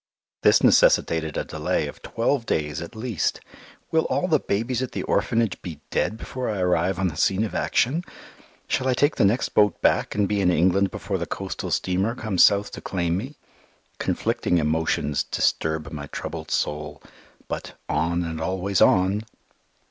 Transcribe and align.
This 0.41 0.63
necessitated 0.63 1.37
a 1.37 1.43
delay 1.45 1.85
of 1.85 2.01
twelve 2.01 2.47
days 2.47 2.81
at 2.81 2.95
least. 2.95 3.39
Will 3.91 4.05
all 4.05 4.27
the 4.27 4.39
babies 4.39 4.81
at 4.81 4.93
the 4.93 5.03
Orphanage 5.03 5.61
be 5.61 5.79
dead 5.91 6.17
before 6.17 6.49
I 6.49 6.57
arrive 6.59 6.97
on 6.97 7.07
the 7.09 7.15
scene 7.15 7.43
of 7.43 7.53
action? 7.53 8.03
Shall 8.67 8.87
I 8.87 8.95
take 8.95 9.17
the 9.17 9.25
next 9.25 9.49
boat 9.49 9.79
back 9.83 10.15
and 10.15 10.27
be 10.27 10.41
in 10.41 10.49
England 10.49 10.89
before 10.89 11.19
the 11.19 11.27
coastal 11.27 11.69
steamer 11.69 12.15
comes 12.15 12.43
south 12.43 12.71
to 12.71 12.81
claim 12.81 13.15
me? 13.15 13.35
Conflicting 13.99 14.57
emotions 14.57 15.23
disturb 15.23 15.91
my 15.91 16.07
troubled 16.07 16.49
soul, 16.49 16.99
but 17.47 17.73
"on 17.87 18.23
and 18.23 18.41
always 18.41 18.81
on!" 18.81 19.21